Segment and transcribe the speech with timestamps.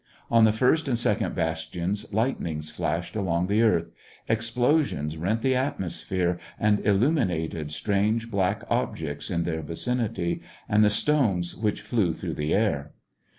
[0.31, 3.91] On the first and second bastions, lightnings flashed along the earth;
[4.27, 11.55] explosions rent the atmosphere, and illuminated strange black objects in their vicinity, and the stones
[11.55, 12.93] which flew through the air.